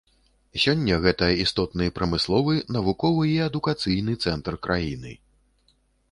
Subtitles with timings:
[0.61, 5.13] Сёння гэта істотны прамысловы, навуковы і адукацыйны цэнтр краіны.